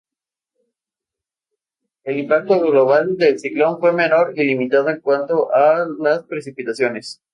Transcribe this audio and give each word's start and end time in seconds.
El 2.05 2.17
impacto 2.17 2.59
global 2.59 3.17
del 3.17 3.37
ciclón 3.37 3.79
fue 3.79 3.93
menor 3.93 4.33
y 4.35 4.43
limitado 4.43 4.89
en 4.89 4.99
cuanto 4.99 5.53
a 5.53 5.85
las 5.99 6.23
precipitaciones. 6.23 7.21